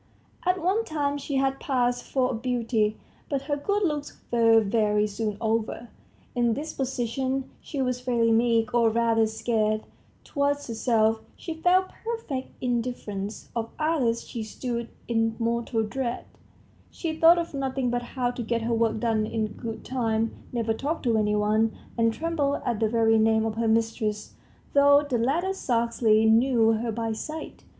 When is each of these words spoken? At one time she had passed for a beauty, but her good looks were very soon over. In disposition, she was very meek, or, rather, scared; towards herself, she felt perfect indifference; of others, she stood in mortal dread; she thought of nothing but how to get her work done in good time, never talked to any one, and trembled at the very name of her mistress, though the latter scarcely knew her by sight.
At 0.47 0.59
one 0.59 0.83
time 0.83 1.19
she 1.19 1.35
had 1.35 1.59
passed 1.59 2.03
for 2.05 2.31
a 2.31 2.33
beauty, 2.33 2.97
but 3.29 3.43
her 3.43 3.55
good 3.55 3.83
looks 3.83 4.19
were 4.31 4.59
very 4.59 5.05
soon 5.05 5.37
over. 5.39 5.89
In 6.33 6.55
disposition, 6.55 7.51
she 7.61 7.83
was 7.83 8.01
very 8.01 8.31
meek, 8.31 8.73
or, 8.73 8.89
rather, 8.89 9.27
scared; 9.27 9.83
towards 10.23 10.65
herself, 10.65 11.21
she 11.35 11.53
felt 11.53 11.89
perfect 12.03 12.49
indifference; 12.61 13.49
of 13.55 13.69
others, 13.77 14.27
she 14.27 14.41
stood 14.41 14.89
in 15.07 15.35
mortal 15.37 15.83
dread; 15.83 16.25
she 16.89 17.15
thought 17.15 17.37
of 17.37 17.53
nothing 17.53 17.91
but 17.91 18.01
how 18.01 18.31
to 18.31 18.41
get 18.41 18.63
her 18.63 18.73
work 18.73 18.99
done 18.99 19.27
in 19.27 19.49
good 19.53 19.85
time, 19.85 20.33
never 20.51 20.73
talked 20.73 21.03
to 21.03 21.15
any 21.15 21.35
one, 21.35 21.77
and 21.95 22.11
trembled 22.11 22.63
at 22.65 22.79
the 22.79 22.89
very 22.89 23.19
name 23.19 23.45
of 23.45 23.53
her 23.53 23.67
mistress, 23.67 24.33
though 24.73 25.05
the 25.07 25.19
latter 25.19 25.53
scarcely 25.53 26.25
knew 26.25 26.71
her 26.71 26.91
by 26.91 27.11
sight. 27.11 27.65